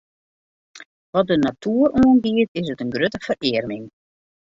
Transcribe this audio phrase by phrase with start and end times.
[1.13, 3.85] Wat de natoer oangiet, is it in grutte ferearming.